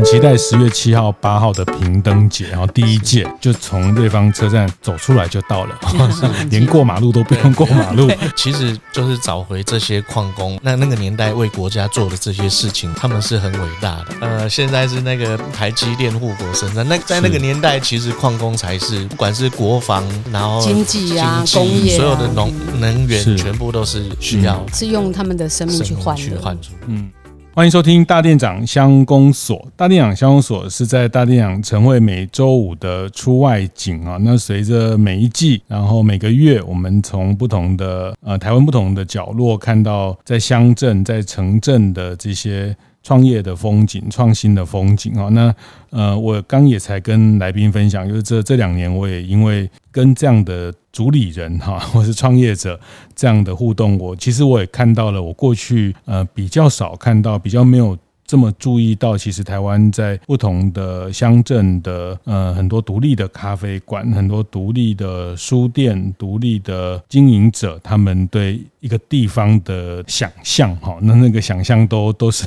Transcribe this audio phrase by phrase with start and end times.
[0.00, 5.78] 我很期待十月七号、八号的平灯节，然后第一届就从瑞芳车站走出来就到了，
[6.48, 8.10] 连过马路都不用过马路。
[8.34, 14.06] 其实就是找回这些矿工，那那个年代为国家做的这些事情，他们是很伟大的。
[14.22, 27.10] 呃，现在是那个台积电护国神山，那在那个年代，其实矿工才是，不管是国防，然后经济啊、工业，所有的农能源，全部都是需要，是用他们的生命去换去换出，嗯。
[27.52, 29.66] 欢迎收听大店长乡公所。
[29.76, 34.16] 大店长乡公所是在大店长晨会每周五的出外景啊。
[34.20, 42.74] 那随着每一季，然后每个月，我们从不同的呃台湾不同的角落，看到在乡镇、在城镇的这些。
[43.02, 45.30] 创业的风景，创新的风景啊！
[45.30, 45.54] 那
[45.88, 52.78] 呃，我刚也才跟来宾分享，就是这这两年，我也因为跟这样的主理人哈， 或是创业者
[53.14, 57.96] 这样的互动，我其实我也看到了，我过去呃比较少看到，比较没有。
[58.30, 72.46] 这么注意到，其实台湾在不同的乡镇的呃很多独立的咖啡馆，很多独立的书店，独立的经营者，他们对一个地方的想象，哈，那那个想象都 都是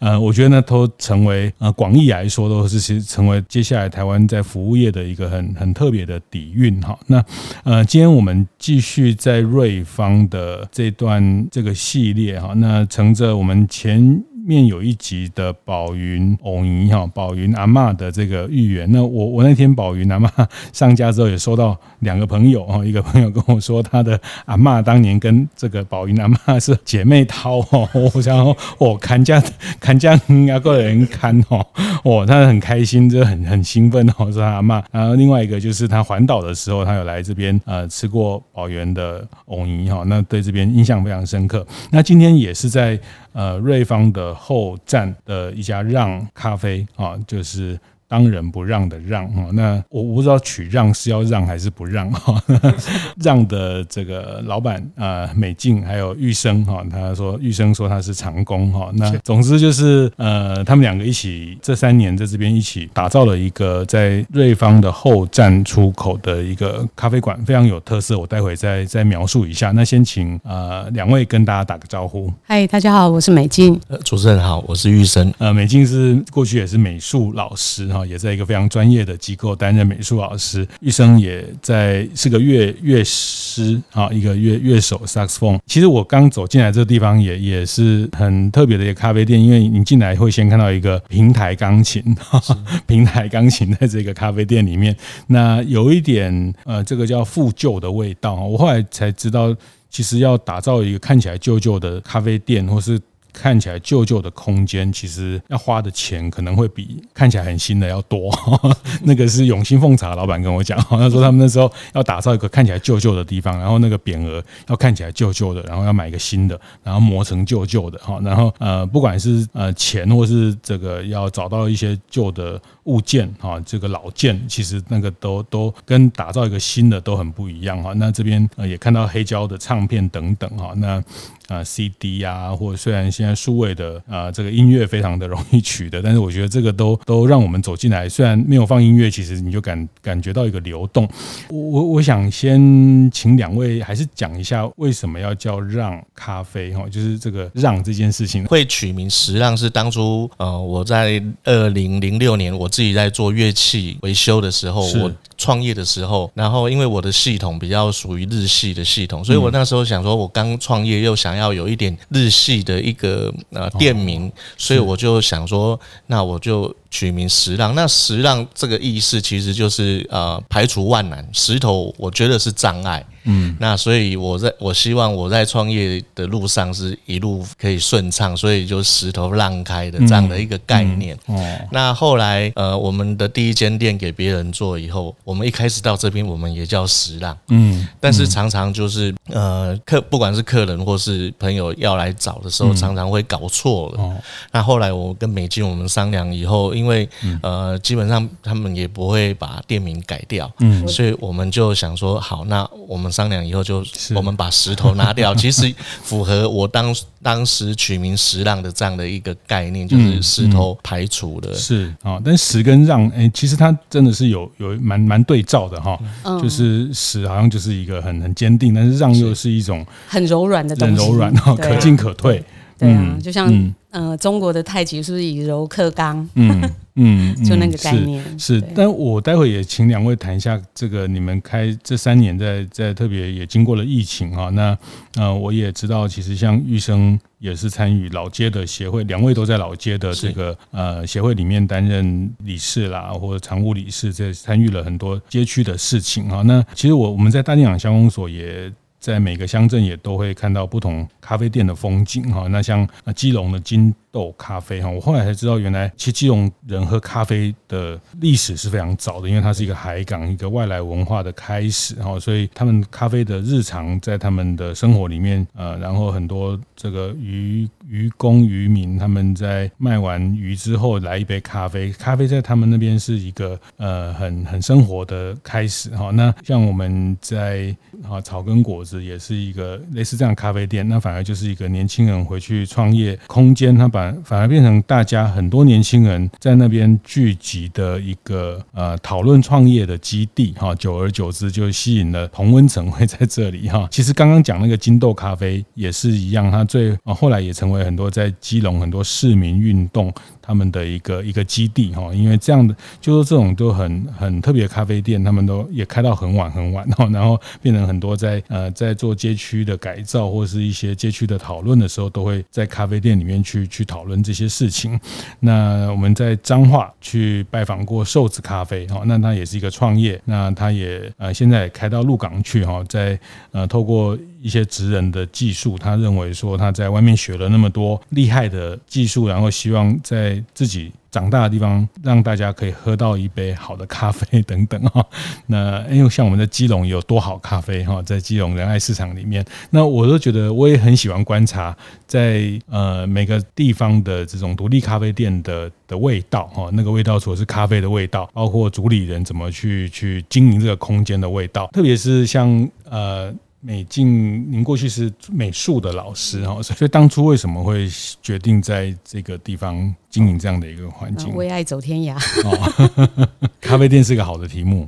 [0.00, 6.98] 呃，我觉得呢都成为呃广义来说都是其实成为接下来台湾在服务业的一个很很特别的底蕴，哈。
[7.06, 7.24] 那
[7.64, 14.22] 呃，今天我们继续在瑞芳的这段这个系列，哈，那乘着我们前。
[14.44, 18.90] 面有一集的宝云藕泥哈，宝云阿嬷的这个寓言。
[18.90, 20.28] 那我我那天宝云阿嬷
[20.72, 27.88] 上架之后，也收到两个朋友哈，一个朋友跟我说，他的阿嬷当年跟这个宝云阿嬷是姐妹淘哈。
[28.14, 29.42] 我想我看家
[29.78, 31.64] 看家两个人看哈，
[32.04, 34.82] 哦，他很开心，就很很兴奋哦，说他阿嬷。
[34.90, 41.66] 然后另外一个就是他环岛的时候，他有来这边呃吃过宝源的藕泥哈，那对这边印象非常深刻。
[41.90, 42.98] 那今天也是在。
[43.32, 47.78] 呃，瑞芳的后站的一家让咖啡啊，就是。
[48.12, 52.38] 当仁不让的让哈，那我不知道取让是要让还是不让哈。
[53.24, 58.90] 让的这个老板啊，美静还有玉生哈，他说玉生说他是长工哈。
[58.96, 68.18] 那总之就是呃，他们两个一起这三年在这边一起打造了一个在瑞芳的后站出口的一个咖啡馆，非常有特色。
[68.18, 69.70] 我待会再再描述一下。
[69.70, 72.30] 那先请呃两位跟大家打个招呼。
[72.42, 73.80] 嗨，大家好，我是美静。
[73.88, 75.32] 呃，主持人好，我是玉生。
[75.38, 78.01] 呃，美静是过去也是美术老师哈。
[78.04, 85.58] 也在一个非常专业的机构担任美术老师，一生也在是个乐乐师啊，一个乐乐手 saxophone。
[85.66, 92.02] 其实我刚走进来这个地方也也是很特别的一个咖啡店，因为你进来会先看到一个平台钢琴，
[92.86, 94.96] 平台钢琴在这个咖啡店里面，
[95.28, 98.34] 那有一点呃，这个叫复旧的味道。
[98.34, 99.54] 我后来才知道，
[99.90, 103.00] 其实要打造一个看起来旧旧的咖啡店，或是
[103.32, 108.30] 看起来旧旧的空间，其实要花的钱可能会比看起来很新的要多。
[109.02, 118.20] 那个是永兴奉茶老板跟我讲，他说他们那时候要打造一个看起来旧旧的地方，然后那个匾额要看起来旧旧的，然后要买一个新的，然后磨成旧旧的哈。
[118.22, 127.92] 然后呃，不管是呃钱或是这个要找到一些旧的物件哈，这个老件其实那个都都跟打造一个新的都很不一样哈。
[127.96, 130.72] 那这边呃也看到黑胶的唱片等等哈。
[130.76, 131.02] 那
[131.48, 141.06] 啊，CD 啊，或虽然现在数位的啊，这个音乐非常的容易取得，但是我觉得这个都都让我们走进来，虽然没有放音乐，其实你就感感觉到一个流动。
[141.50, 155.12] 我我我想先请两位还是讲一下为什么要叫让咖啡哈，就是这个让这件事情会取名时让是当初呃我在二零零六年我自己在做乐器维修的时候我。
[155.42, 166.72] 创业的时候，然后因为我的系统比较属于日系的系统，所以我那时候想说，我刚创业又想要有一点日系的一个呃店名，所以我就想说，那我就。
[166.92, 181.16] 取名石浪，那石浪这个意思其实就是呃排除万难，石头我觉得是障碍，嗯，那所以我在我希望我在创业的路上是一路可以顺畅，所以就石头让开的这样的一个概念。
[181.24, 194.02] 哦、那后来呃我们的第一间店给别人做以后，我们一开始到这边我们也叫石浪，嗯，但是常常就是呃客不管是客人或是朋友要来找的时候，常常会搞错了。
[194.02, 194.16] 哦，
[194.52, 196.62] 那后来我跟美金我们商量以后。
[196.72, 197.08] 因为
[197.42, 215.98] 呃，基本上他们也不会把店名改掉，嗯，所以我们就想说，好，那我们商量以后就我们把石头拿掉， 其实符合我当当时取名石浪的这样的一个概念，就是石头排除的，是啊，但石跟让，哎，其实它真的是有有蛮蛮对照的哈，
[216.42, 222.42] 就是死好像就是一个很很坚定，但是让又是一种很柔软的东西，很柔软哈，可进可退。
[222.78, 226.28] 对啊，就像嗯、呃，中国的太极是不是以柔克刚？
[226.34, 226.60] 嗯
[226.94, 228.60] 嗯，就那个概念是。
[228.60, 234.76] 是，但我待会也请两位谈一下这个，你们开这三年在在特别也经过了疫情哈，那
[235.16, 246.42] 呃，我也知道，其实像玉生也是参与老街的协会，两位都在老街的这个呃协会里面担任理事啦，或者常务理事，这参与了很多街区的事情哈。
[246.42, 248.72] 那其实我我们在大店长乡公所也。
[249.02, 276.10] 在每个乡镇也都会看到不同咖啡店的风景哈，那像基隆的金豆咖啡哈，我后来才知道，原来其实基隆人喝咖啡的历史是非常早的，因为它是一个海港，一个外来文化的开始哈，所以他们咖啡的日常在他们的生活里面，呃，然后很多这个渔渔工渔民他们在卖完鱼之后来一杯咖啡，咖啡在他们那边是一个呃很很生活的开始哈。
[276.12, 277.76] 那像我们在
[278.08, 279.02] 啊草根果子。
[279.02, 293.86] 也是一个类似这样咖啡店，那反而就是一个年轻人回去创业空间，他把反而变成大家很多年轻人在那边聚集的一个呃讨论创业的基地哈，久而久之就吸引了同温层会在这里哈。
[293.90, 300.12] 其实刚刚讲那个金豆咖啡也是一样，它最啊后来也成为很多在基隆很多市民运动。
[300.42, 314.98] 他们的一个一个基地哈，因为这样的就是这种都很很特别的咖啡店，他们都也开到很晚很晚 哈，然后变成很多在呃在做街区的改造或是一些街区的讨论的时候，都会在咖啡店里面去去讨论这些事情。
[315.40, 323.18] 那我们在彰化去拜访过瘦子咖啡哈，那他也是一个创业，那他也呃现在也开到鹿港去哈，在
[323.52, 324.18] 呃透过。
[324.42, 335.06] 一些职人的技术，他认为说他在外面学了那么多厉害的技术，然后希望在自己长大的地方让大家可以喝到一杯好的咖啡等等哈。
[335.46, 341.76] 那因为像我们的基隆有多好咖啡哈，在基隆仁爱市场里面，那我都觉得我也很喜欢观察
[342.08, 353.32] 在呃每个地方的这种独立咖啡店的的味道哈，那个味道除了是咖啡的味道，包括主理人怎么去去经营这个空间的味道，特别是像呃。
[353.64, 357.88] 美静，您过去是美术的老师哈，所以当初为什么会
[358.20, 361.34] 决定在这个地方经营这样的一个环境？
[361.34, 362.14] 为爱走天涯。
[362.44, 363.28] 哦，
[363.62, 364.86] 咖啡店是个好的题目。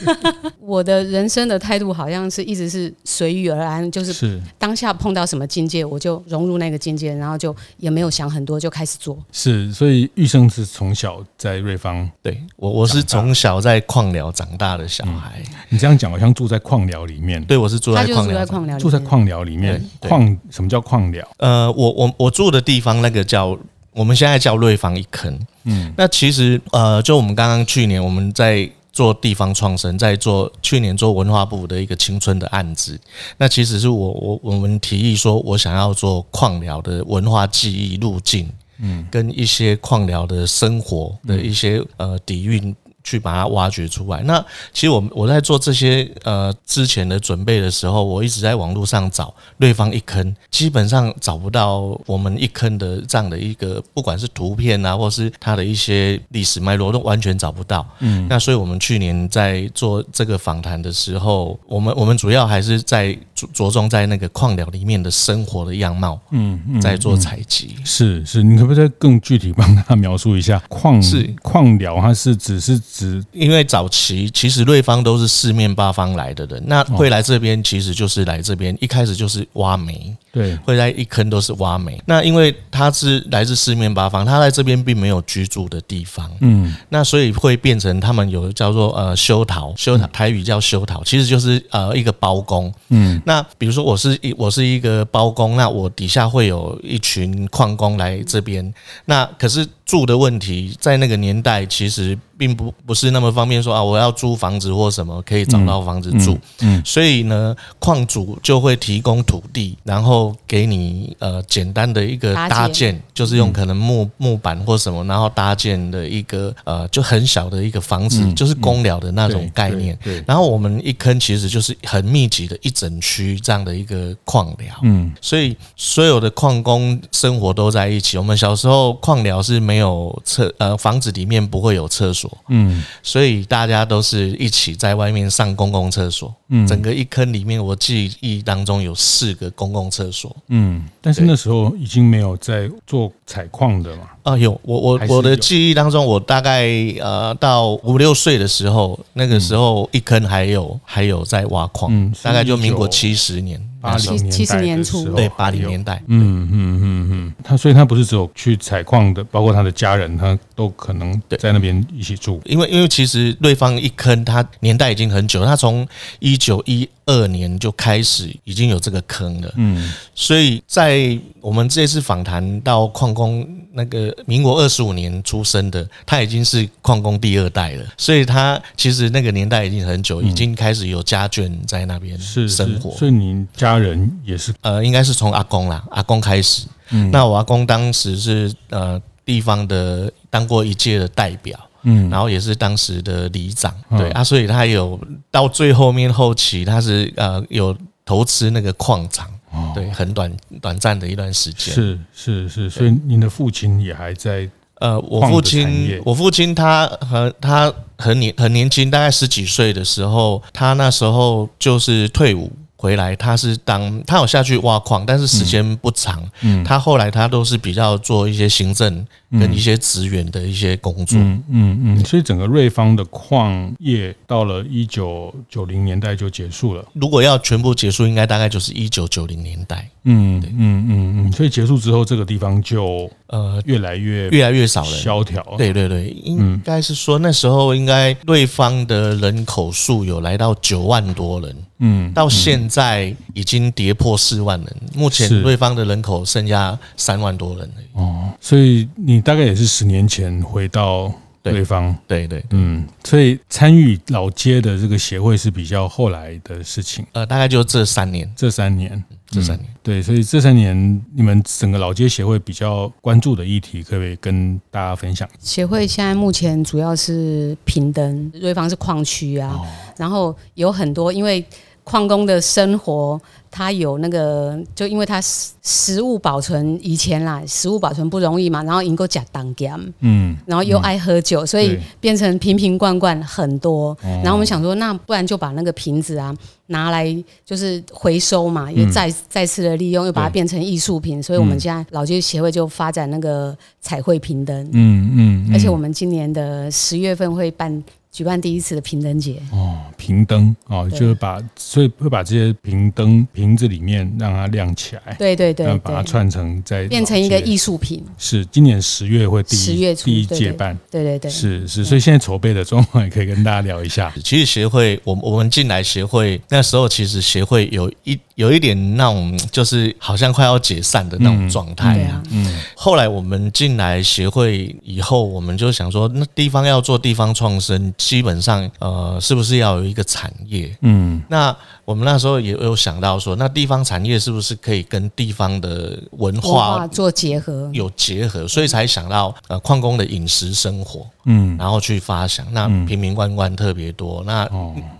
[0.60, 9.18] 我的人生的态度好像是一直是随遇而安，就是当下碰到什么境界，我就融入那个境界，然后就也没有想很多，就开始做。
[9.32, 15.42] 是，所以玉生是从小在瑞芳，对我我是从小在矿寮长大的小孩。
[15.48, 19.82] 嗯、你这样讲好像住在矿寮里面，对我是住在矿寮，住在矿寮里面。
[20.00, 21.26] 矿什么叫矿寮？
[21.38, 23.58] 呃，我我我住的地方那个叫
[23.98, 25.38] 我们现在叫瑞芳一坑。
[25.64, 28.70] 嗯，那其实呃，就我们刚刚去年我们在。
[28.90, 32.98] 做地方创生，在做去年做文化部的一个青春的案子，
[33.36, 38.50] 那其实是我我我们提议说，我想要做矿寮的文化记忆路径，
[38.80, 42.74] 嗯，跟一些矿寮的生活的一些呃底蕴。
[43.08, 44.20] 去把它挖掘出来。
[44.24, 44.38] 那
[44.74, 57.86] 其实我我在做这些呃之前的准备的时候，我一直在网络上找瑞芳一坑，基本上找不到我们一坑的这样的一个，不管是图片啊，或是它的一些历史脉络，都完全找不到。
[58.00, 67.76] 嗯，那所以我们去年在做这个访谈的时候，我们我们主要还是在着着重在那个矿寮里面的生活的样貌，嗯，在做采集。
[67.84, 72.00] 是是，你可不可以再更具体帮他描述一下矿是矿寮？
[72.00, 73.24] 它是只是指。
[73.32, 82.00] 因为早期其实瑞芳都是四面八方来的人，那会来这边其实就是来这边，一开始就是挖煤，对，会在一坑都是挖煤。
[82.06, 98.72] 那因为他是来自四面八方，他在这边并没有居住的地方，嗯，那所以会变成他们有叫做呃修陶，修陶台语叫修陶，其实就是呃一个包工，嗯，那比如说我是一我是一个包工，那我底下会有一群矿工来这边，
[99.04, 102.16] 那可是住的问题在那个年代其实。
[102.38, 119.98] 并不不是那么方便说啊，我要租房子或什么可以找到房子住，嗯，嗯，所以呢，矿主就会提供土地，然后给你呃简单的一个搭建，就是用可能木木板或什么，然后搭建的一个呃就很小的一个房子，就是公寮的那种概念。
[120.04, 128.16] 对，然后我们一坑其实就是很密集的一整区这样的一个矿寮，嗯，所以所有的矿工生活都在一起。
[128.16, 136.34] 我们小时候矿寮是没有厕呃房子里面不会有厕所，嗯，所以大家都是一起在外面上公共厕所。
[136.50, 140.34] 嗯，整个一坑里面，我记忆当中有四个公共厕所。
[140.48, 144.04] 嗯，但是那时候已经没有在做采矿的嘛。
[144.22, 146.66] 啊，有我我我的记忆当中，我大概
[147.00, 153.62] 呃到五六岁的时候，那个时候一坑还有还有在挖矿，嗯，大概就民国七十年。
[153.80, 162.40] 八零年七十年初，对八零年代，嗯嗯嗯嗯，他所以他不是只有去采矿的，包括他的家人，他都可能在那边一起住。
[162.44, 165.86] 因为因为其实瑞芳一坑，他年代已经很久，他从
[166.18, 183.78] 一九一二年就开始已经有这个坑了，嗯，所以在我们这次访谈到矿工那个民国二十五年出生的，他已经是矿工第二代了，所以他其实那个年代已经很久，已经开始有家眷在那边生活，所以您家。
[183.78, 186.66] 人也是，呃，应该是从阿公啦，阿公开始。
[186.90, 194.98] 嗯，那我阿公当时是呃地方的当过一届的代表，嗯，然后也是当时的里长，对啊，所以他有
[195.30, 197.72] 到最后面后期，他是呃有
[198.04, 199.30] 投资那个矿场，
[199.74, 201.74] 对，很短短暂的一段时间。
[201.74, 204.48] 是是是，所以您的父亲也还在。
[204.80, 212.52] 呃，我父亲，我父亲他和他很年很年轻，大概十几岁的时候，他那时候就是退伍。
[212.80, 216.22] 回来，他是当他有下去挖矿，但是时间不长。
[216.42, 221.18] 嗯，他后来他都是比较做一些行政跟一些职员的一些工作。
[221.18, 226.84] 嗯嗯嗯，所以整个瑞芳的矿业到了一九九零年代就结束了。
[226.92, 229.90] 如果要全部结束，应该大概就是一九九零年代。
[230.04, 235.42] 嗯嗯嗯嗯，所以结束之后，这个地方就呃越来越越来越少了，萧条。
[235.56, 241.56] 对对对，应该是说那时候应该瑞芳的人口数有来到九万多人。
[241.80, 244.76] 嗯，到现在已经跌破四万人。
[244.94, 251.12] 目前瑞芳的人口剩下三万多人哦，所以你大概也是十年前回到
[251.44, 257.06] 瑞芳，对对，嗯，所以参与老街的这个协会是比较后来的事情。
[257.12, 265.28] 呃，大概就这三年，这三年，这三年，对，所以这三年你们整个老街协会比较关注的议题，可不可以跟大家分享？
[265.40, 269.58] 协会现在目前主要是平等，瑞芳是矿区啊，
[269.96, 271.44] 然后有很多因为。
[271.88, 273.18] 矿工的生活，
[273.50, 283.96] 他有那个，就因为他食食物保存以前啦，食物保存不容易嘛，然后能够假当家，嗯，然后又爱喝酒，所以变成瓶瓶罐罐很多。
[284.02, 291.22] 然后我们想说，那不然就把那个瓶子啊拿来就是回收嘛，又再再次的利用，又把它变成艺术品。
[291.22, 297.82] 所以我们现在老街协会就发展那个彩绘瓶灯，嗯嗯，而且我们今年的十月份会办。
[298.10, 299.40] 举办第一次的平灯节。
[299.52, 308.04] 哦，平灯哦，就是把所以会把这些瓶灯瓶子里面让它亮起来，对对对，把它串成在变成一个艺术品。
[308.16, 314.12] 是今年十月会第一十月第一届办，对对对，是是，所以现在筹备的状况也可以跟大家聊一下。
[314.24, 322.22] 其实协会，我我们进来协会那时候，其实协会有一有一点那种就是好像快要解散的那种状态啊。
[322.30, 327.92] 嗯，后来我们进来协会以后，我们就想说，那地方要做地方创生。
[327.98, 330.72] 基本上，呃，是不是要有一个产业？
[330.82, 331.54] 嗯，那
[331.84, 337.68] 我们那时候也有想到说，那地方产业是不是可以跟地方的文化做结合？
[337.72, 341.04] 有结合，所以才想到呃，矿工的饮食生活。
[341.30, 344.48] 嗯，然后去发想，那瓶瓶罐罐特别多，那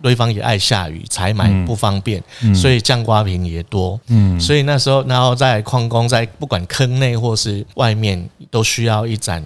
[0.02, 2.22] 对方也爱下雨，采买不方便，
[2.54, 4.00] 所以酱瓜瓶也多。
[4.08, 9.42] 嗯，所以那时候，然后在矿工在不管坑内或是外面，都需要一盏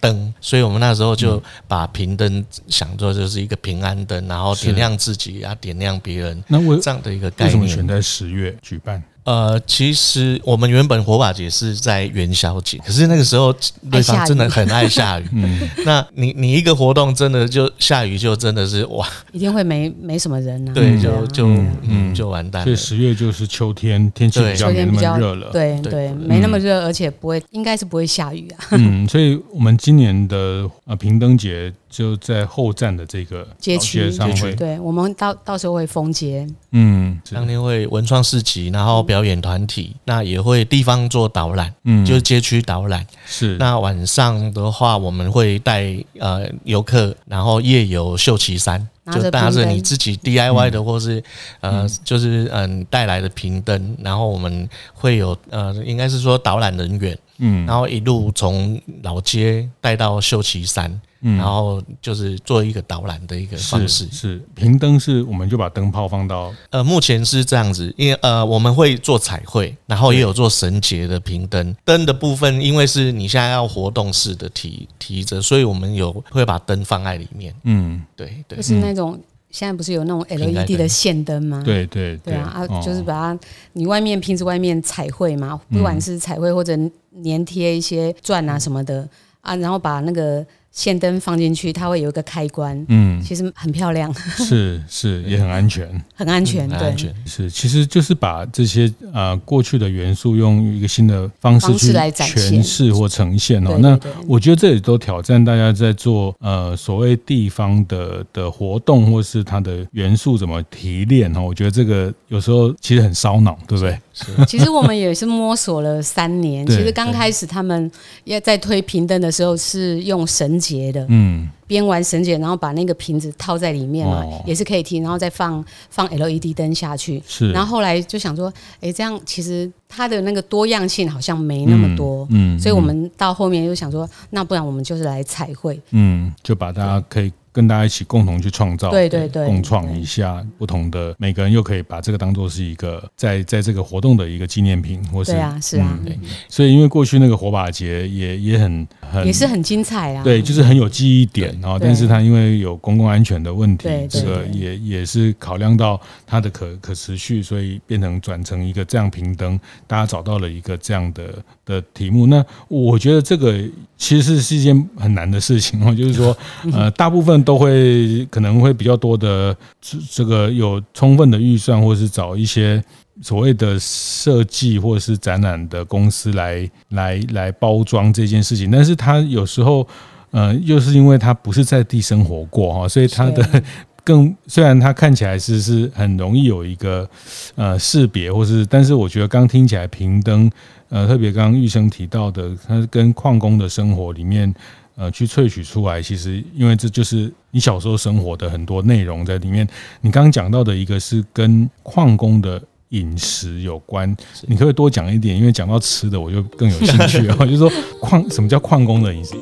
[0.00, 6.42] 灯，所以我们那时候就把平灯想做就是一个平安灯，然后点亮自己，啊点亮别人。
[6.48, 9.02] 那为这样的一个概念，为什么选在十月举办？
[9.24, 13.54] 呃，其实我们原本火把节是在元宵节，可是那个时候
[13.90, 15.24] 对方真的很爱下雨。
[15.34, 20.74] 嗯，那你你一个活动真的就下雨，就真的是哇，一定会没没什么人呢、啊。
[20.74, 21.46] 对，就就
[21.82, 22.64] 嗯就完蛋了。
[22.64, 25.50] 所以十月就是秋天，天气比较没那么热了。
[25.52, 28.66] 对对，没那么热，而且不会，应该是不会下雨啊。
[28.70, 31.72] 嗯，所以我们今年的呃平灯节。
[31.88, 43.56] 就在后站的这个街区上会，对，我们到到时候会封街，嗯，当天会文创市集，然后表演团体，那也会地方做导览，嗯，就是街区导览，是。
[43.58, 51.22] 那晚上的话，我们会带呃游客，然后夜游秀旗山，就搭着你自己 DIY 的，或是
[51.60, 57.18] 呃，就是嗯带来的屏灯，然后我们会有呃，应该是说导览人员。
[57.40, 64.06] 嗯，然后一路从老街带到秀旗山，嗯，然后就是做一个导览的一个方式。
[64.06, 71.74] 是，是平灯是，我们就把灯泡放到呃，目前是这样子，因为呃，我们会做彩绘，然后也有做绳结的平灯。
[71.84, 77.54] 灯的部分，因为是你现在要活动式的提提着，所以我们有会把灯放在里面。
[77.64, 79.18] 嗯，对对，就是那种。
[79.50, 81.62] 现在不是有那种 LED 的线灯吗？
[81.64, 83.40] 对对对啊啊，就是把它
[83.72, 86.76] 你外面瓶子外面彩绘嘛，不管是彩绘或者
[87.24, 89.08] 粘贴一些钻啊什么的
[89.40, 90.46] 啊，然后把那个。
[90.78, 96.94] 线灯放进去，它会有一个开关，嗯，其实很漂亮，是是也很安全， 很安全，对，
[97.26, 103.76] 是其实就是把这些呃过去的元素用一个新的方式去诠释或呈现哦。
[103.80, 111.40] 那我觉得这里都挑战大家在做呃所谓地方的的活动或是它的元素怎么提炼哦。
[111.40, 113.98] 我觉得这个有时候其实很烧脑，对不对？
[114.46, 116.66] 其实我们也是摸索了三年。
[116.66, 117.90] 其实刚开始他们
[118.24, 127.22] 要在推平灯的时候是用绳结的，嗯，编完绳结，然后把那个瓶子套在里面嘛，也是可以提，然后再放放 LED 灯下去。
[127.26, 137.32] 是，然后后来就想说，哎，这样其实它的那个多样性好像没那么多，嗯，所以我们到后面又想说，那不然我们就是来彩绘，嗯，就把大家可以。
[137.58, 146.16] 跟大家一起共同去创造，对对对，共创一下不同的，每个人又可以把这个当做是一个在在这个活动的一个纪念品，或是对啊，是啊，对。
[146.48, 161.34] 所以因为过去那个火把节也也很很也是很精彩啊，对，就是很有记忆点，然后但是它因为有公共安全的问题，这个也也是考量到它的可可持续，所以变成转成一个这样平灯，大家找到了一个这样的
[161.66, 162.28] 的题目。
[162.28, 163.58] 那我觉得这个
[163.96, 166.36] 其实是一件很难的事情哦，就是说
[166.72, 167.42] 呃，大部分。
[167.48, 172.84] 都会可能会比较多的这这个有充分的预算，或者是找一些
[173.22, 178.70] 所谓的设计或者是展览的公司来来来包装这件事情。
[178.70, 179.88] 但是他有时候，
[180.30, 183.62] 呃，又是因为他不是在地生活过哈，所以他的
[184.04, 187.08] 更虽然他看起来是是很容易有一个
[187.54, 190.50] 呃识别，或是，但是我觉得刚听起来平灯，
[190.90, 194.54] 呃，特别刚刚玉生提到的，他跟矿工的生活里面。
[195.00, 199.64] 呃，去萃取出来，其实因为这就是你小时候生活的很多内容在里面。
[200.00, 204.10] 你刚刚讲到的一个是跟矿工的饮食有关，
[204.48, 205.38] 你可不可以多讲一点？
[205.38, 207.36] 因为讲到吃的，我就更有兴趣啊。
[207.46, 209.36] 就是说矿，什么叫矿工的饮食？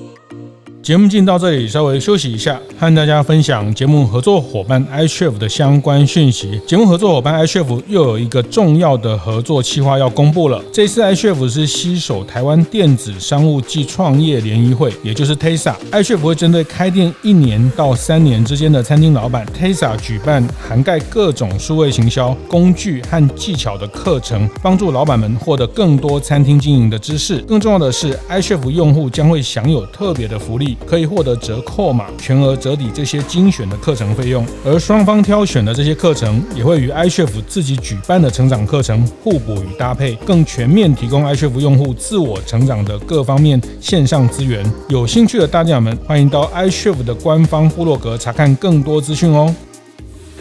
[0.86, 6.60] 节目进到这里，稍微休息一下，和大家分享节目合作伙伴 iCHEF 的相关讯息。
[6.64, 10.62] 节目合作伙伴 iCHEF 又有一个重要的合作计划要公布了。
[10.72, 15.74] 这次 iCHEF 是携手台湾电子商务暨创业联谊会，也就是 TESA。
[15.90, 27.38] iCHEF 会针对开店一年到三年之间的餐厅老板 TESA，举办涵盖各种数位行销工具和技巧的课程，帮助老板们获得更多餐厅经营的知识。
[27.38, 30.75] 更重要的是，iCHEF 用户将会享有特别的福利。
[30.84, 44.64] 可以获得折扣码，全额折抵这些精选的课程费用，而双方挑选的这些课程也会与 iCHEF 自己举办的成长课程互补与搭配，更全面提供 iCHEF 用户自我成长的各方面线上资源。
[44.88, 49.54] 有兴趣的大家们，欢迎到 iCHEF 的官方部落格查看更多资讯哦。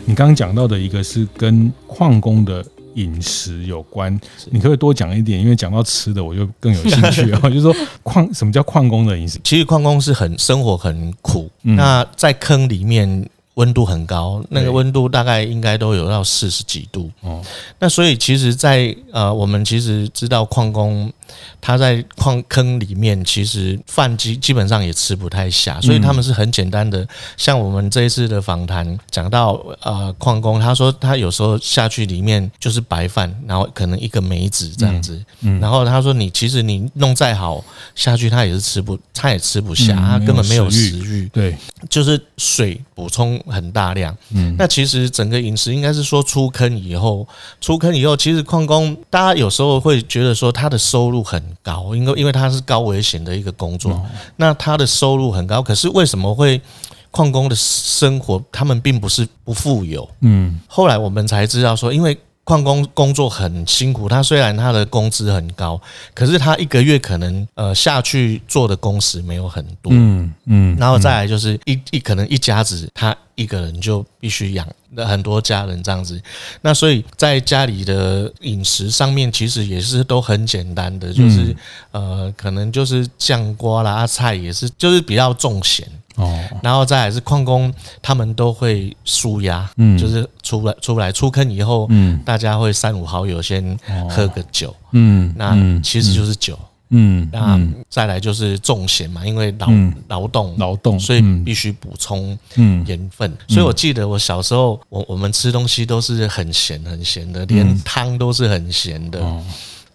[0.05, 2.63] 你刚刚讲到的一个是跟矿工的。
[2.95, 4.13] 饮食有关，
[4.51, 5.39] 你可不可以多讲一点？
[5.39, 7.39] 因为讲到吃的，我就更有兴趣啊。
[7.47, 9.39] 就是说矿，什么叫矿工的饮食？
[9.43, 13.29] 其实矿工是很生活很苦，那在坑里面。
[13.55, 17.09] 温度很高，那个温度大概应该都有到四十几度。
[17.21, 17.41] 哦，
[17.79, 21.09] 那所以其实在，在呃，我们其实知道矿工
[21.61, 27.07] 他在矿坑里面，其实饭基基本上也吃不太下，所以他们是很简单的。
[27.37, 35.19] 像我们这一次的访谈讲到，呃，矿工他说他有时候下去里面就是白饭，然后可能一个梅子这样子。
[35.41, 37.63] 嗯，然后他说你其实你弄再好
[37.95, 41.29] 下去，他也是吃不，他也吃不下，他根本没有食欲。
[41.33, 41.55] 对，
[41.89, 43.25] 就是水补充。
[43.47, 47.25] 很大量，嗯，那其实整个饮食应该是说出坑以后，
[47.61, 53.99] 出坑以后，其实矿工大家有时候会觉得说他的收入很高，因为因为他是高危险的一个工作，
[54.35, 56.61] 那他的收入很高，可是为什么会
[57.11, 60.07] 矿工的生活他们并不是不富有？
[60.21, 62.17] 嗯，后来我们才知道说，因为。
[62.45, 65.81] 矿工工作很辛苦，他虽然他的工资很高，
[66.13, 76.21] 可是他一个月可能呃下去做的工时没有很多，嗯嗯，然后再来就是一一可能一家子他一个人就必须养很多家人这样子，
[76.61, 81.55] 那所以在家里的饮食上面其实也是都很简单的，就是
[81.91, 85.85] 呃可能就是酱瓜啦菜也是就是比较重咸。
[86.15, 93.77] 哦，然后再来是矿工，他们都会纾压，嗯，就是出来出来出坑以后，嗯，大家会三五好友先
[94.09, 96.57] 喝个酒，嗯，那其实就是酒，
[96.89, 99.67] 嗯，那再来就是重咸嘛，因为劳
[100.07, 102.37] 劳动劳动，所以必须补充
[102.85, 103.31] 盐分。
[103.47, 109.19] 所以我记得我小时候，我我们吃东西都是很咸很咸的，连汤都是很咸的。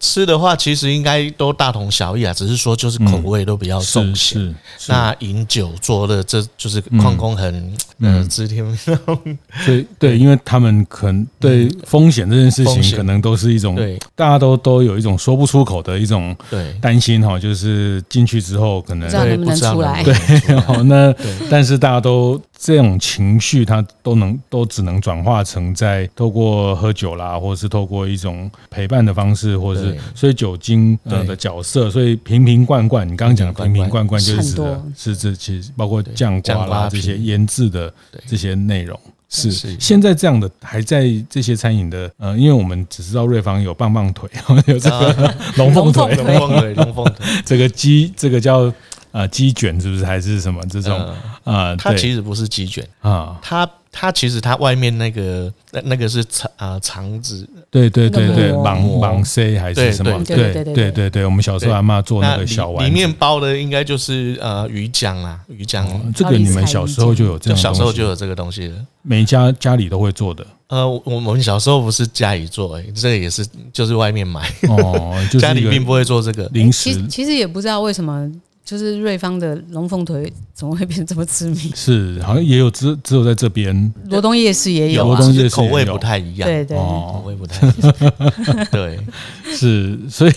[0.01, 4.41] 吃的话，其实应该都大同小异啊，只是说就是口味都比较重咸。
[4.41, 4.55] 嗯、
[4.87, 8.77] 那饮酒作乐，这就是矿工很呃知天命。
[9.65, 13.97] 对对，因为他们可能对风险这件事情，可能都是一种对。
[14.15, 16.73] 大家都都有一种说不出口的一种对。
[16.81, 20.03] 担心哈，就是进去之后可能对不能出来。
[20.03, 20.13] 对，
[20.67, 21.13] 哦那
[21.49, 22.41] 但是大家都。
[22.63, 37.91] 这种情绪，它都能都只能转化成在透过喝酒啦，或者是透过一种陪伴的方式，或者是所以酒精呃的角色，所以瓶瓶罐罐，你刚刚讲的瓶瓶罐罐就是指的是这其实包括酱瓜啦这些腌制的
[38.27, 38.99] 这些内容。
[39.27, 39.51] 是。
[39.79, 44.29] 现在这样的还在这些餐饮的呃，因为我们只知道瑞芳有棒棒腿，
[44.67, 48.71] 有这个龙凤腿，龙凤腿，龙凤腿， 这个鸡这个叫。
[49.11, 50.97] 啊，鸡卷是不是还是什么这种
[51.43, 51.75] 啊？
[51.75, 60.23] 它其实不是鸡卷啊，它它其实它外面那个那那个是肠啊肠子，对对对对，芒芒塞还是什么？
[60.23, 65.85] 对对对对对，我们小时候阿妈做那个小丸，里面包的应该就是呃鱼浆啊，鱼浆。
[66.15, 70.45] 这个你们小时候就有这种，小时候就有这个东西了，每家家里都会做的。
[70.67, 77.05] 呃，我我们小时候不是家里做，哎，这个也是就是外面买哦，就 家里并不会做这个零食。
[77.07, 78.31] 其实也不知道为什么。
[78.63, 81.57] 就是瑞芳的龙凤腿怎么会变成这么知名？
[81.75, 83.93] 是，好像也有只只有在这边。
[84.05, 88.99] 罗东夜市也有，罗东夜市口味不太一样，对对，口味不太一样， 对，
[89.53, 90.33] 是，所以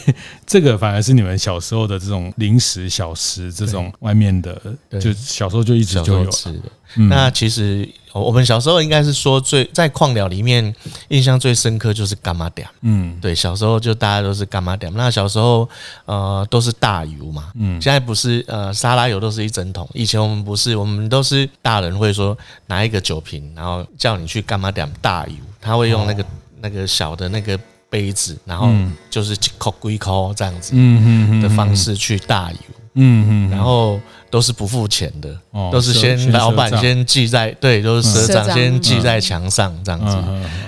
[0.46, 4.60] 这个反而是你们小时候的这种零食小食，这种外面的，
[5.00, 6.62] 就小时候就一直就有吃的。
[7.08, 7.88] 那其实
[8.20, 10.74] 我们小时候应该是说最在矿寮里面
[11.08, 14.92] 印象最深刻就是干嘛点，嗯，对，小时候就大家都是干嘛点。
[14.94, 15.68] 那小时候
[16.04, 26.24] 呃都是大油嘛，嗯，现在不是呃沙拉油都是一整桶，以前我们不是，我们都是大人会说拿一个酒瓶，然后叫你去干嘛点大油，他会用那个
[26.60, 27.58] 那个小的那个
[27.90, 28.68] 杯子，然后
[29.10, 32.58] 就是口归口这样子，嗯的方式去大油。
[32.96, 34.00] 嗯嗯，然后
[34.34, 35.38] 都是不付钱的，
[35.70, 40.16] 都是先老板先记在对，都是社长先记在墙上这样子，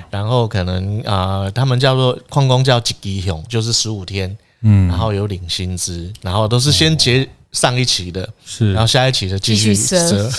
[0.08, 7.28] 然后可能啊，他们叫做矿工叫吉吉熊，就是十五天，嗯，然后有领薪资，然后都是先结。
[7.56, 10.30] 上一期的，是，然后下一期的继续折，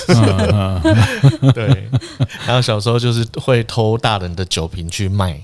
[1.52, 1.90] 对，
[2.46, 5.36] 然后小时候就是会偷大人的酒瓶去卖，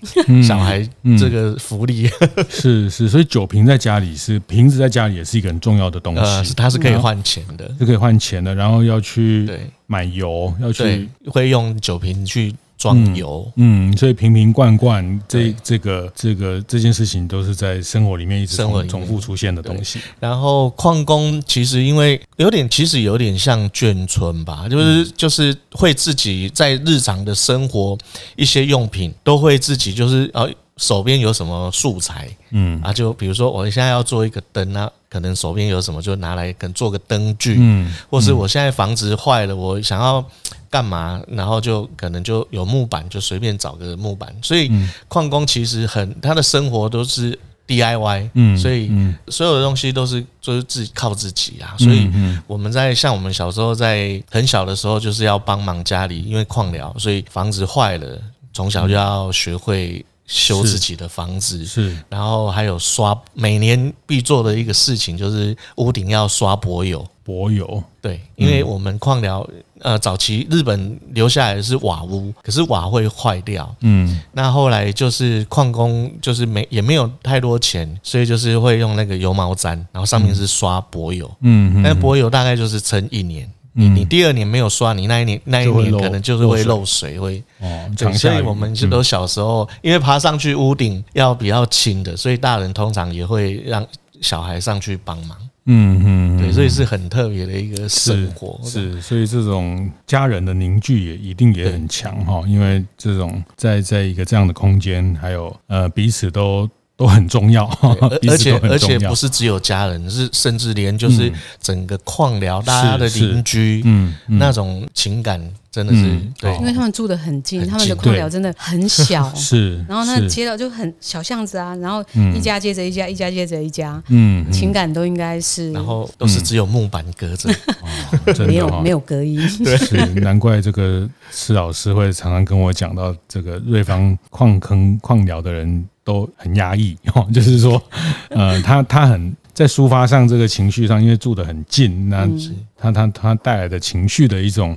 [0.48, 2.08] 小孩这个福利。
[2.48, 9.50] 是是，所以酒瓶在家里是瓶子在家里也是一个很重要的东西，是它是可以换钱的，是可以换钱的，然后要去
[9.88, 12.54] 买油，要去会用酒瓶去。
[12.78, 20.02] 装油，嗯，所以瓶瓶罐罐这这个这个这件事情都是在生活里面一直重重复出现的东西。
[20.20, 27.98] 然后矿工其实因为有点，其实有点像眷村吧，就是就是会自己在日常的生活
[28.36, 32.82] 一些用品都会自己就是呃手边有什么素材，嗯。
[32.82, 40.26] 啊，就比如说我现在要做一个灯啊，可能手边有什么就拿来跟做个灯具，嗯，或是我现在房子坏了，我想要。
[40.74, 41.22] 干嘛？
[41.28, 44.36] 然后就可能就有木板，就随便找个木板。
[44.42, 44.72] 所以
[45.08, 48.92] 矿工其实很，他的生活都是 DIY，嗯，所以
[49.28, 51.76] 所有的东西都是就是自己靠自己啊。
[51.78, 52.10] 所以
[52.48, 58.20] 我们在像我们小时候在很小的时候，就是要帮忙家里，因为矿寮，所以房子坏了，
[58.52, 61.96] 从小就要学会修自己的房子，是。
[62.10, 69.48] 然后还有刷，每年必做的一个事情就是屋顶要刷柏油，柏油，对，因为我们矿寮。
[69.80, 73.76] 呃，早期日本留下来的是瓦屋，可是瓦会坏掉。
[73.82, 81.30] 嗯，那后来就是矿工，就是没也没有太多钱，所以就是会用那个油毛毡，然后上面是刷柏油。
[81.42, 83.46] 嗯，那柏油大概就是撑一年。
[83.74, 87.92] 你你第二年没有刷，你那一年那一年可能就是会漏水，会哦。
[87.98, 93.86] 对，所以我们就都小时候，因为爬上去屋顶要比较轻的，所以大人通常也会让
[94.22, 95.38] 小孩上去帮忙。
[95.65, 106.69] 嗯嗯，对，所以是很特别的一个生活，是，所以这种家人的凝聚也一定也很强哈，因为这种在在一个这样的空间，还有呃彼此都
[107.04, 107.66] 都很重要，
[108.30, 115.42] 而且而且不是只有家人，是甚至连就是整个矿寮大家的邻居，嗯，那种情感。
[115.74, 116.02] 真的是
[116.39, 119.84] 对，因为他们住的很近，他们的矿寮真的很小，是。
[119.89, 127.50] 然后那街道就很小巷子啊，然后一家接着一家，一家接着一家，嗯，情感都应该是，然后都是只有木板隔着，
[128.46, 129.36] 没有没有隔音。
[129.63, 136.98] 对，是难怪这个施老师会常常跟我讲到这个瑞芳矿坑矿寮的人都很压抑，
[137.34, 137.82] 就是说，
[138.30, 139.36] 呃，他他很。
[139.54, 142.28] 在抒发上这个情绪上，因为住得很近，那
[142.76, 144.76] 他他他带来的情绪的一种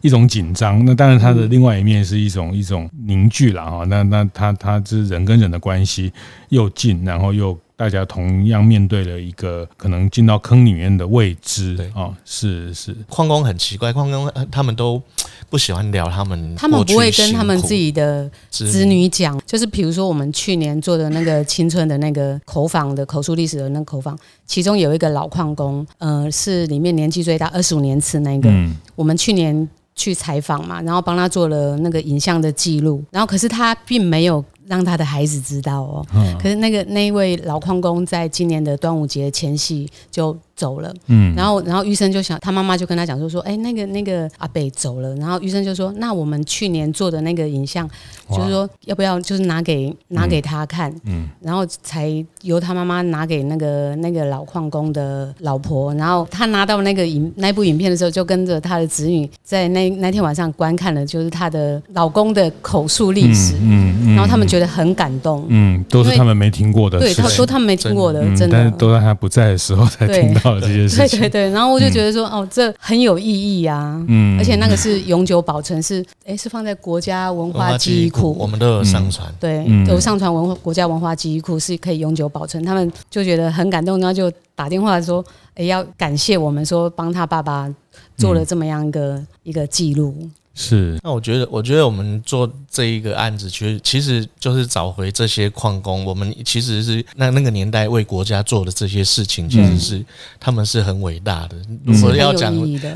[0.00, 0.84] 一种紧张。
[0.84, 3.84] 那当然，他的另外一面是一种一种凝聚了哈。
[3.84, 6.12] 那那他他是人跟人的关系
[6.48, 7.56] 又近，然后又。
[7.78, 12.92] 大家同样面对了一个可能进到坑里面的未知，对啊，是是。
[13.08, 15.00] 矿工很奇怪，矿工他们都
[15.48, 34.44] 不喜欢聊他们，他们不会跟他们自己的子女讲，就是比如说我们去年做的那个青春的那个口访的口述历史的那个口访，其中有一个老矿工，呃，是里面年纪最大，二十五年次那个，嗯，我们去年去采访嘛，然后帮他做了那个影像的记录，然后可是他并没有。
[34.68, 36.06] 让他的孩子知道哦，
[36.40, 47.88] 可是那个那一位老矿工在今年的端午节前夕就走了，嗯，然后然后医生就想，他妈妈就跟他讲说说，哎，那个那个阿北走了，然后医生就说，那我们去年做的那个影像，
[48.30, 71.50] 就是说要不要就是拿给拿给他看，嗯，然后才由他妈妈拿给那个那个老矿工的老婆，然后他拿到那个影那部影片的时候，就跟着他的子女在那那天晚上观看了，就是他的老公的口述历史，嗯，然后他们觉觉得很感动，嗯，都是他们没听过的，对，他说他们没听过的，真的，但是都在他不在的时候才听到了这些事情，对对对。
[71.50, 82.64] 然后我就觉得说，哦，这很有意义啊，嗯，而且那个是永久保存，是哎，是放在国家文化记忆库，我们都有上传，对，有上传文国家文化记忆库是可以永久保存。
[82.64, 87.72] 他们就觉得很感动，然后就打电话说，哎，要感谢我们说帮他爸爸
[88.16, 90.14] 做了这么样一个一个记录。
[90.60, 96.04] 是，那我觉得，我觉得我们做这一个案子，其实其实就是找回这些矿工。
[96.04, 100.04] 我们其实是那那个年代为国家做的这些事情，其实是
[100.40, 101.56] 他们是很伟大的。
[101.84, 102.52] 如果要讲，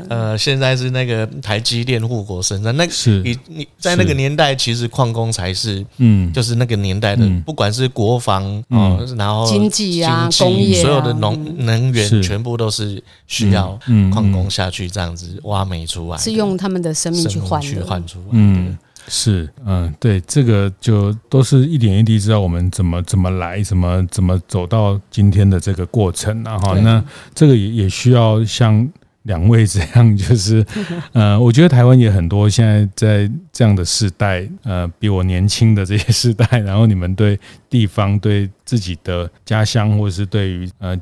[0.09, 13.79] 呃，现在是那个台积电护国神山，那是你你在那个年代，其实矿工才是，嗯，就是那个年代的，不管是国防啊，然后经济啊，工业，所有的农能源，全部都是需要
[14.11, 17.61] 矿工下去这样子挖煤出来，是用他们的生命去换。
[17.61, 27.03] 去换出来，嗯，是，嗯，对，这个就都是一点一滴知道我们怎么怎么来，怎么怎么走到今天的这个过程，然后那
[27.35, 28.89] 这个也也需要像
[29.23, 30.65] 两位这样，就是，
[31.11, 37.37] 呃，我觉得台湾也很多现在在这样的世代，呃，比我年轻的这些世代，然后你们对
[37.69, 40.97] 地方、对自己的家乡，或者是对于呃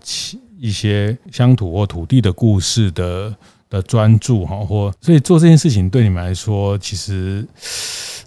[0.60, 3.34] 一些乡土或土地的故事的。
[3.72, 7.44] 的专注哈，或所以做这件事情对你们来说，其实，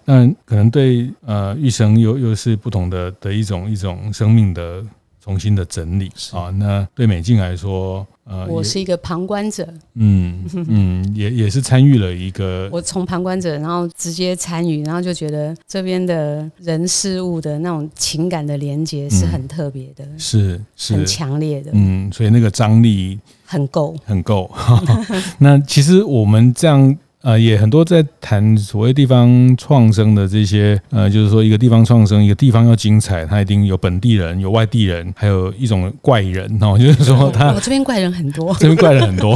[0.06, 4.82] 嗯，可能对呃玉生又又是不同的的一种一种生命的
[5.24, 6.50] 重新的整理啊。
[6.50, 23.18] 那对美静来说，呃，我是一个旁观者，嗯嗯， 也也是参与了一个，我从旁观者，然后直接参与，然后就觉得这边的人事物的那种情感的连接是很特别的，是是很强烈的，嗯，所以那个张力。
[23.46, 24.50] 很够，很够。
[25.38, 26.94] 那其实我们这样。
[27.24, 39.34] 呃，也很多在谈所谓地方创生的这些，呃，就是说一个地方创生，一个地方要精彩，它一定有本地人，有外地人，还有一种怪人哦， 就是说他，我这边怪人很多，这边怪人很多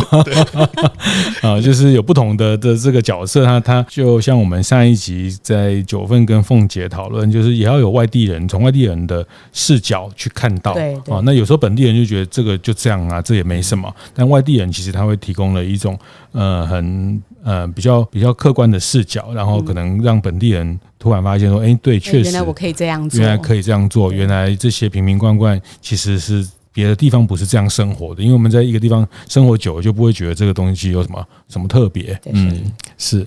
[1.40, 15.98] 啊，就是有不同的的这个角色，他他就像我们上一集在九份跟凤姐讨论，就是也要有外地人，从外地人的视角去看到，对，啊，那有时候本地人就觉得这个就这样啊，这也没什么，但外地人其实他会提供了一种
[16.32, 17.22] 呃很。
[17.44, 32.64] 呃，比较比较客观的视角，然后可能让本地人突然发现说，哎、欸，对，确实，原来我可以这样做，原来可以这样做，原来这些瓶瓶罐罐其实是别的地方不是这样生活的，因为我们在一个地方生活久了，就不会觉得这个东西有什么什么特别，嗯，
[32.96, 33.24] 是。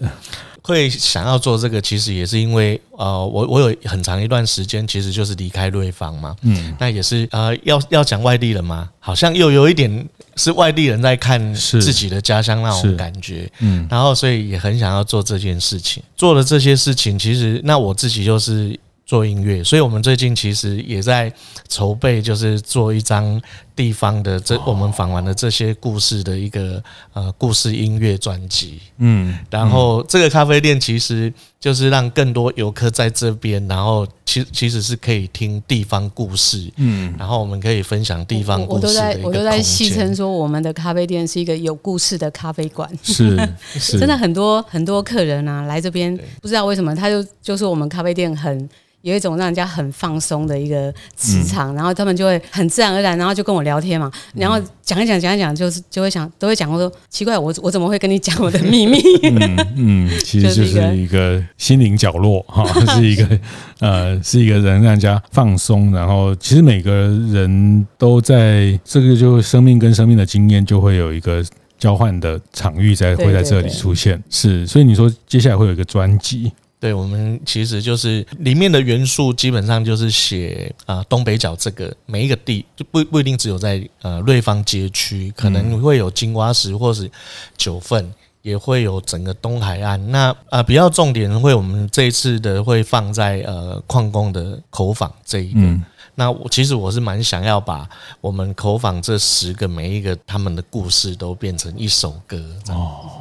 [0.72, 10.08] 会想要做这个，其实也是因为，呃，我我有很长一段时间，其实就是离开瑞芳嘛，嗯，那也是，呃，要要讲外地人嘛，好像又有一点
[10.38, 18.80] 是外地人在看自己的家乡那种感觉，嗯，然后所以也很想要做这件事情，做了这些事情，其实那我自己就是。
[19.04, 21.30] 做音乐，所以我们最近其实也在
[21.68, 23.42] 筹备，就是做一张
[23.82, 28.80] 地方的这我们访完的这些故事的一个呃故事音乐专辑。
[29.00, 36.72] 嗯，然后这个咖啡店其实就是让更多游客在这边，然后其其实是可以听地方故事。
[36.76, 39.42] 嗯，然后我们可以分享地方故事的一个空间。
[39.42, 42.88] 我都在戏称说，我们的咖啡店是一个有故事的咖啡馆。
[43.02, 43.36] 是，
[43.80, 48.70] 是真的很多很多客人啊来这边，不知道为什么他就就说我们咖啡店很。
[49.02, 59.00] 有一种让人家很放松的一个磁场，嗯、然后他们就会很自然而然，然后就跟我聊聊天嘛，然后讲一讲讲一讲，就是就会想都会讲我说奇怪，我我怎么会跟你讲我的秘密？
[59.24, 63.40] 嗯嗯， 其实就是一个心灵角落哈，是一个
[63.80, 71.44] 呃是一个人让人家放松，然后其实每个人都在这个就生命跟生命的经验就会有一个
[71.80, 76.52] 交换的场域在会在这里出现，是，所以你说接下来会有一个专辑。
[76.82, 87.08] 对，我们其实就是里面的元素，基本上就是写啊东北角这个每一个地，就不不一定只有在呃瑞芳街区，可能会有金瓜石或是
[87.56, 90.10] 九份，也会有整个东海岸。
[90.10, 95.80] 那啊比较重点会，我们这一次的会放在呃矿工的口访这一个。
[96.16, 97.88] 那我其实我是蛮想要把
[98.20, 102.44] 我们口访这十个每一个他们的故事都变成一首歌。
[102.70, 103.21] 哦。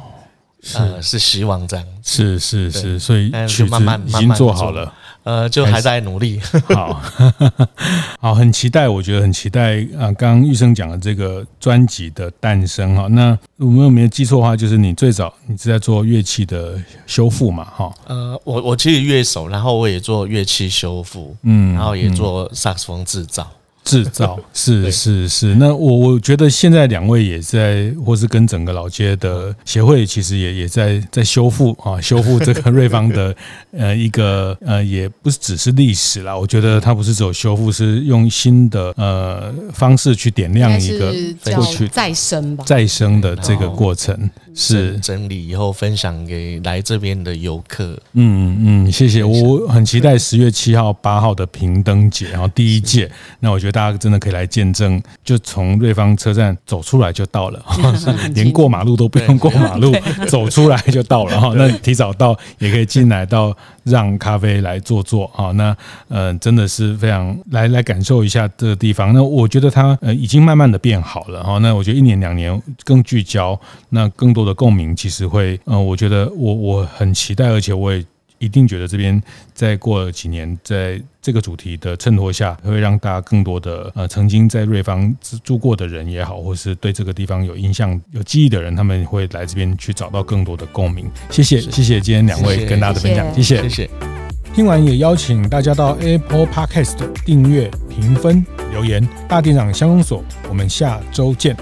[0.63, 4.93] 是、呃、是希望这样，是是是，所以曲子已经做好了，
[5.23, 6.39] 呃，就还在努力。
[6.69, 7.01] 好，
[8.21, 10.11] 好，很期待，我觉得很期待啊！
[10.13, 17.65] 刚刚玉生讲的这个专辑的诞生哈，那我们有没有记错的话，就是你最早你是在做乐器的修复嘛？
[17.65, 23.49] 哈，呃，我我其实乐手，然后我也做乐器修复，嗯，然后也做萨克斯风制造。
[23.83, 24.39] 制造。
[24.53, 33.35] 是是是，那我我觉得现在两位也在，或是跟整个老街的协会，其实也也在在修复啊，修复这个瑞芳的
[33.71, 36.37] 呃一个呃，也不是只是历史啦。
[36.37, 41.13] 我觉得它不是只有修复，是用新的呃方式去点亮一个
[41.55, 47.99] 过去再生吧，再生的这个过程是整理以后分享给来这边的游客。
[48.13, 53.71] 嗯嗯，谢谢，我很期待十月七号、八号的平灯节，然后第一届，那我觉得。
[53.71, 57.65] 大家真的可以来见证，就从瑞芳车站走出来就到了，
[58.35, 59.95] 连过马路都不用过马路，
[60.27, 61.53] 走出来就到了哈。
[61.55, 65.51] 那提早到也可以进来到让咖啡来坐坐啊。
[65.51, 65.73] 那
[66.09, 69.13] 呃，真的是非常来来感受一下这个地方。
[69.13, 71.57] 那我觉得它呃已经慢慢的变好了哈。
[71.59, 73.57] 那我觉得一年两年更聚焦，
[73.91, 78.03] 那更多的共鸣，其实会呃，我觉得我我很期待，而且我也。
[78.41, 79.21] 一定觉得这边
[79.53, 91.07] 再过了几年，在这个主题的衬托下，会让大家更多的呃曾经在瑞芳住过的人也好，或是对这个地方有印象、有记忆的人，他们会来这边去找到更多的共鸣。
[91.29, 93.89] 谢谢，谢谢今天两位跟大家的分享，谢谢，谢谢。
[94.55, 99.07] 听完也邀请大家到 Apple Podcast 订阅、评分、留言。
[99.27, 101.55] 大店长相公所，我们下周见。